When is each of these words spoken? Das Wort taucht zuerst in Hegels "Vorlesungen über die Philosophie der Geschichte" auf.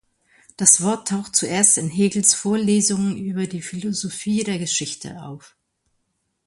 Das 0.57 0.81
Wort 0.81 1.09
taucht 1.09 1.35
zuerst 1.35 1.77
in 1.77 1.87
Hegels 1.87 2.33
"Vorlesungen 2.33 3.15
über 3.17 3.45
die 3.45 3.61
Philosophie 3.61 4.43
der 4.43 4.57
Geschichte" 4.57 5.21
auf. 5.21 5.55